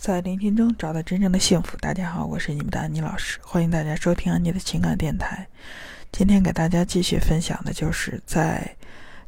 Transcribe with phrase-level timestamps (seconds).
[0.00, 1.76] 在聆听中找到真正的幸福。
[1.76, 5.46] 大家好，我是你们的安妮老师，欢迎大家收听安妮的情感电台。
[6.10, 8.74] 今天给大家继续分享的就是在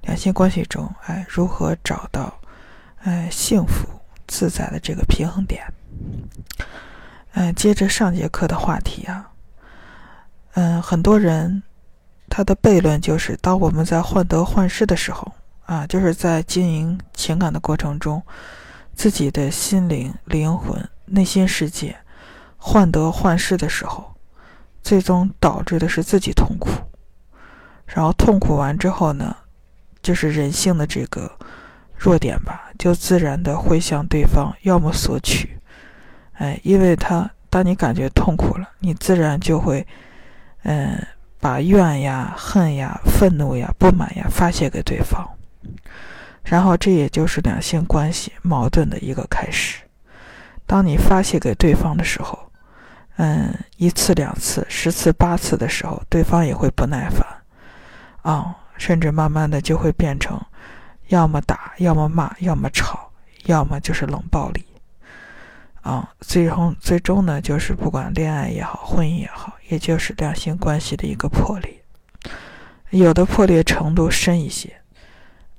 [0.00, 2.34] 两性关系中，哎，如何找到
[3.02, 3.86] 哎幸福
[4.26, 5.62] 自在的这个平衡点。
[7.32, 9.30] 嗯，接着上节课的话题啊，
[10.54, 11.62] 嗯，很多人
[12.30, 15.30] 他的悖论就是，当我们在患得患失的时候
[15.66, 18.22] 啊，就是在经营情感的过程中。
[18.94, 21.96] 自己的心灵、灵魂、内心世界
[22.56, 24.14] 患得患失的时候，
[24.82, 26.70] 最终导致的是自己痛苦。
[27.86, 29.36] 然后痛苦完之后呢，
[30.02, 31.30] 就是人性的这个
[31.96, 35.58] 弱点吧，就自然的会向对方要么索取，
[36.32, 39.86] 哎，因为他当你感觉痛苦了，你自然就会，
[40.62, 41.06] 嗯，
[41.38, 45.28] 把怨呀、恨呀、愤怒呀、不满呀发泄给对方。
[46.44, 49.78] 然后，这也就是两性关系矛盾的一个开始。
[50.66, 52.50] 当你发泄给对方的时候，
[53.16, 57.24] 嗯，一次、两次、十次、八次的时候，对方也会不耐烦，
[58.22, 60.40] 啊，甚至慢慢的就会变成，
[61.08, 63.10] 要么打，要么骂，要么吵，
[63.44, 64.64] 要么就是冷暴力，
[65.82, 71.84] 啊，最终最终呢，就是不管恋爱也好，婚姻也好，也就是两性关系的一个破裂，
[72.90, 74.81] 有的破裂程度深一些。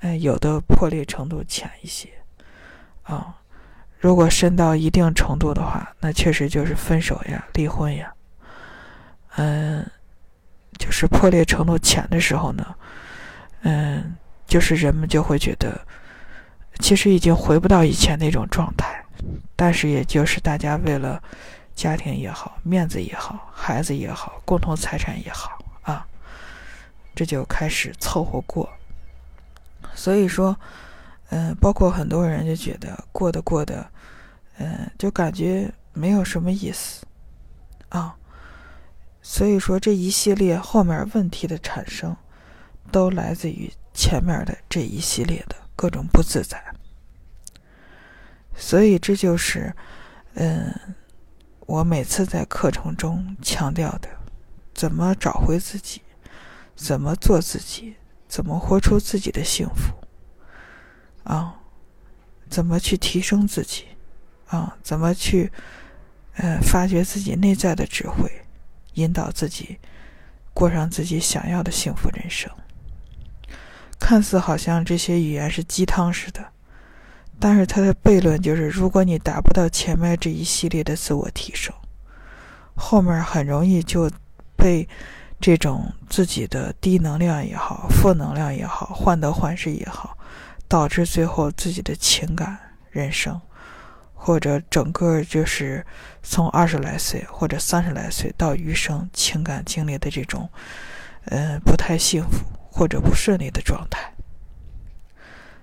[0.03, 2.09] 哎，有的破裂程度浅一些，
[3.03, 3.33] 啊，
[3.97, 8.13] 如果深到一定程度的话，那确实就是分手呀、离婚呀。
[9.37, 9.89] 嗯，
[10.77, 12.75] 就是破裂程度浅的时候呢，
[13.61, 14.13] 嗯，
[14.45, 15.79] 就是人们就会觉得，
[16.79, 19.01] 其实已经回不到以前那种状态，
[19.55, 21.23] 但是也就是大家为了
[21.73, 26.05] 家庭也好、面子也好、孩子也好、共同财产也好啊，
[27.15, 28.69] 这就开始凑合过。
[29.95, 30.57] 所以说，
[31.29, 33.85] 嗯，包括很多人就觉得过得过得，
[34.57, 37.05] 嗯，就感觉没有什么意思，
[37.89, 38.15] 啊，
[39.21, 42.15] 所以说这一系列后面问题的产生，
[42.91, 46.61] 都来自于前面的这一系列的各种不自在。
[48.55, 49.75] 所以这就是，
[50.35, 50.71] 嗯，
[51.61, 54.07] 我每次在课程中强调的，
[54.73, 56.01] 怎么找回自己，
[56.75, 57.95] 怎么做自己。
[58.33, 59.93] 怎么活出自己的幸福？
[61.23, 61.53] 啊，
[62.49, 63.85] 怎么去提升自己？
[64.47, 65.51] 啊，怎么去，
[66.37, 68.27] 呃，发掘自己内在的智慧，
[68.95, 69.77] 引导自己
[70.51, 72.49] 过上自己想要的幸福人生？
[73.99, 76.43] 看似好像这些语言是鸡汤似的，
[77.39, 81.71] 但是它的悖论就是：如果你达不到前面这一系列的自我提升，
[82.75, 84.09] 后面很容易就
[84.55, 84.89] 被。
[85.43, 90.17] 这种自己的低能量也好，负能量也好，患得患失也好，
[90.69, 92.57] 导致最后自己的情感
[92.89, 93.41] 人生，
[94.13, 95.85] 或者整个就是
[96.21, 100.49] 从二十来岁或者三十来岁到余生情感经历的这种，
[101.25, 104.13] 嗯，不太幸福或者不顺利的状态。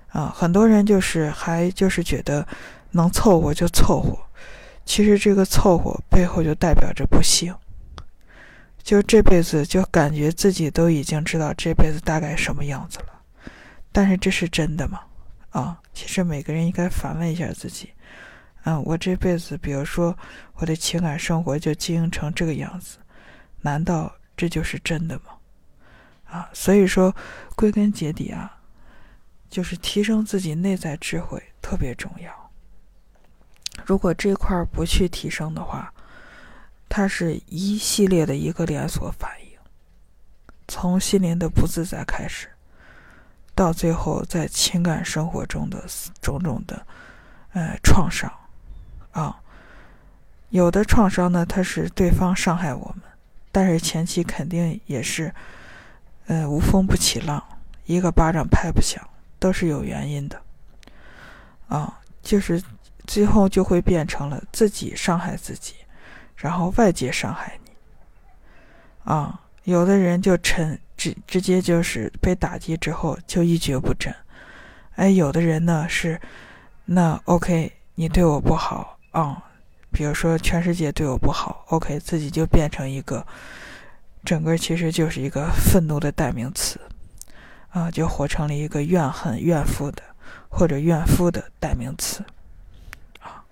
[0.08, 2.46] 啊，很多人就是还就是觉得
[2.90, 4.18] 能凑合就凑合，
[4.84, 7.54] 其实这个凑合背后就代表着不幸。
[8.82, 13.22] 就这辈子就感觉自己都已经知道这辈子大概什么样子了，
[13.92, 15.00] 但是这是真的吗？
[15.50, 17.90] 啊，其实每个人应该反问一下自己，
[18.64, 20.16] 嗯，我这辈子，比如说
[20.54, 22.98] 我的情感生活就经营成这个样子，
[23.60, 25.24] 难道这就是真的吗？
[26.26, 27.14] 啊，所以说
[27.56, 28.58] 归根结底啊，
[29.48, 32.50] 就是提升自己内在智慧特别重要。
[33.84, 35.92] 如果这块不去提升的话，
[36.90, 39.56] 它是一系列的一个连锁反应，
[40.66, 42.48] 从心灵的不自在开始，
[43.54, 45.84] 到最后在情感生活中的
[46.20, 46.84] 种种的，
[47.52, 48.28] 呃创伤，
[49.12, 49.40] 啊，
[50.48, 53.02] 有的创伤呢，它是对方伤害我们，
[53.52, 55.32] 但是前期肯定也是，
[56.26, 57.40] 呃无风不起浪，
[57.84, 59.00] 一个巴掌拍不响，
[59.38, 60.42] 都是有原因的，
[61.68, 62.60] 啊，就是
[63.06, 65.74] 最后就会变成了自己伤害自己。
[66.40, 67.70] 然后外界伤害你，
[69.04, 74.14] 啊，有的人就沉直直接就是被打击之后就一蹶不振，
[74.94, 76.18] 哎，有的人呢是，
[76.86, 79.42] 那 OK，你对我不好啊，
[79.92, 83.26] 比如说全世界对我不好，OK，自己就变成一个，
[84.24, 86.80] 整个其实就是一个愤怒的代名词，
[87.68, 90.02] 啊，就活成了一个怨恨怨妇的
[90.48, 92.24] 或者怨夫的代名词，
[93.20, 93.44] 啊，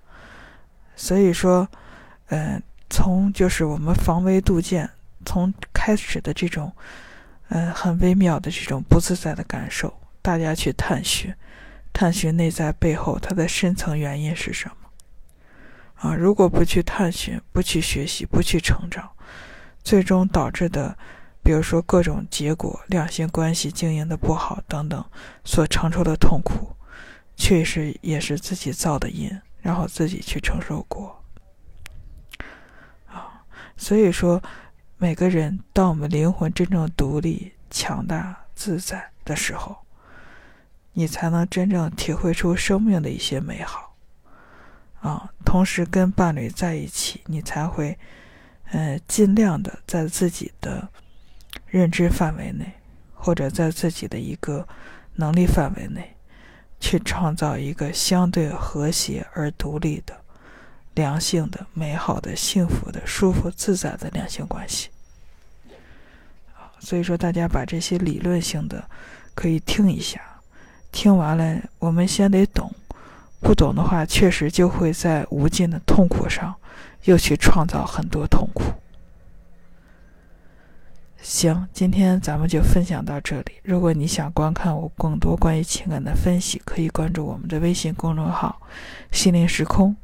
[0.96, 1.68] 所以说，
[2.28, 2.62] 嗯。
[2.90, 4.88] 从就是我们防微杜渐，
[5.24, 6.72] 从开始的这种，
[7.48, 9.92] 呃，很微妙的这种不自在的感受，
[10.22, 11.34] 大家去探寻，
[11.92, 14.74] 探寻内在背后它的深层原因是什么？
[15.96, 19.10] 啊，如果不去探寻、不去学习、不去成长，
[19.82, 20.96] 最终导致的，
[21.42, 25.04] 比如说各种结果、两性关系经营的不好等等，
[25.44, 26.76] 所承受的痛苦，
[27.36, 29.30] 确实也是自己造的因，
[29.60, 31.17] 然后自己去承受过。
[33.78, 34.42] 所以说，
[34.98, 39.76] 每个人当我们灵魂真正独立、强大、自在的时候，
[40.92, 43.94] 你才能真正体会出生命的一些美好。
[45.00, 47.96] 啊，同时跟伴侣在一起，你才会，
[48.72, 50.88] 呃，尽量的在自己的
[51.68, 52.72] 认知范围内，
[53.14, 54.66] 或者在自己的一个
[55.14, 56.16] 能力范围内，
[56.80, 60.20] 去创造一个相对和谐而独立的、
[60.98, 64.88] 良性的、美好的、幸福的、舒服自在的两性关系。
[66.80, 68.84] 所以说，大家把这些理论性的
[69.36, 70.20] 可以听一下，
[70.90, 72.74] 听完了，我们先得懂。
[73.40, 76.52] 不懂的话，确实就会在无尽的痛苦上，
[77.04, 78.64] 又去创造很多痛苦。
[81.20, 83.52] 行，今天咱们就分享到这里。
[83.62, 88.60] 如果你想观看我更多关于情感的分析，可以关注我们的微信公众号
[89.10, 89.94] “心灵时空”，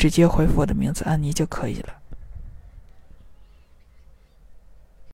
[0.00, 1.99] 直接回复我的名字“安妮”就可以了。